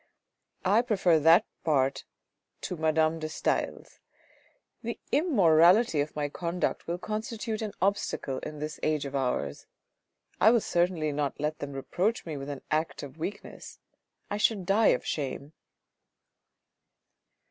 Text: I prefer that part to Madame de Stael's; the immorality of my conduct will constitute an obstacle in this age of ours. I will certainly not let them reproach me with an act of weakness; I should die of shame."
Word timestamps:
I 0.65 0.81
prefer 0.81 1.19
that 1.19 1.45
part 1.63 2.05
to 2.61 2.75
Madame 2.75 3.19
de 3.19 3.29
Stael's; 3.29 3.99
the 4.81 4.99
immorality 5.11 6.01
of 6.01 6.15
my 6.15 6.27
conduct 6.27 6.87
will 6.87 6.97
constitute 6.97 7.61
an 7.61 7.73
obstacle 7.83 8.39
in 8.39 8.57
this 8.57 8.79
age 8.81 9.05
of 9.05 9.15
ours. 9.15 9.67
I 10.39 10.49
will 10.49 10.59
certainly 10.61 11.11
not 11.11 11.39
let 11.39 11.59
them 11.59 11.73
reproach 11.73 12.25
me 12.25 12.35
with 12.35 12.49
an 12.49 12.63
act 12.71 13.03
of 13.03 13.19
weakness; 13.19 13.77
I 14.27 14.37
should 14.37 14.65
die 14.65 14.87
of 14.87 15.05
shame." 15.05 15.53